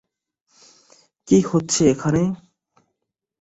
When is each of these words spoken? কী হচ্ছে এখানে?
কী 1.27 1.37
হচ্ছে 1.49 1.81
এখানে? 1.93 2.21